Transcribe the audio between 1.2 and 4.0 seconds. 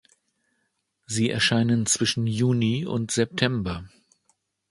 erscheinen zwischen Juni und September.